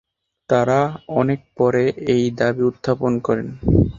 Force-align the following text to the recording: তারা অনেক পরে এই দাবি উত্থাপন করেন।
তারা 0.49 0.79
অনেক 1.19 1.39
পরে 1.57 1.83
এই 2.13 2.23
দাবি 2.39 2.61
উত্থাপন 2.69 3.13
করেন। 3.27 3.47